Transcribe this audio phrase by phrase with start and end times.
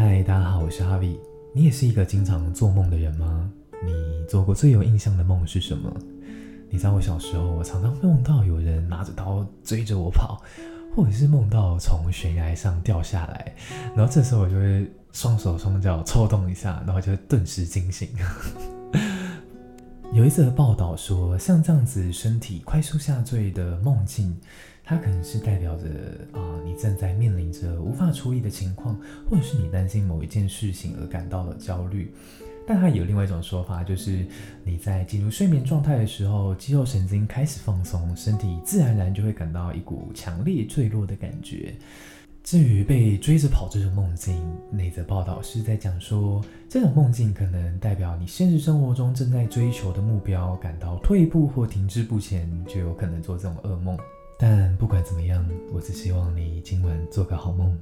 [0.00, 1.18] 嗨，大家好，我是哈维。
[1.52, 3.50] 你也是一个经常做梦的人吗？
[3.84, 3.92] 你
[4.28, 5.92] 做过最有印象的梦是什么？
[6.70, 10.40] 你知道我小时候，我常常梦到有人拿着刀追着我跑，
[10.94, 13.52] 或者是梦到从悬崖上掉下来，
[13.96, 18.08] 然后这时候我就会双手双脚抽动一下，然后就顿时惊醒。
[20.18, 24.36] 有一则报道说，像这样子身体快速下坠的梦境，
[24.82, 25.86] 它可能是代表着
[26.32, 28.98] 啊、你正在面临着无法处理的情况，
[29.30, 32.12] 或者是你担心某一件事情而感到了焦虑。
[32.66, 34.26] 但它有另外一种说法，就是
[34.64, 41.72] 你在进入睡眠状态的时候，肌肉神经开始放松，身体自然而然就会感到一股强烈坠落的感觉。
[42.50, 44.34] 至于被追着跑这种梦境，
[44.70, 53.98] 那则报道是在讲说，这种梦境可能代表你现实生活中正在追求的目标感到退步或停滞不前，就有可能做这种噩梦。
[54.38, 57.78] 但不管怎么样，我只希望你今晚做个好梦。